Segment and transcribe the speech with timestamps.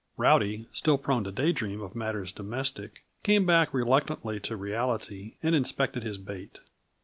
[0.17, 5.53] Rowdy, still prone to day dreams of matters domestic, came back reluctantly to reality, and
[5.53, 6.57] inspected his bait.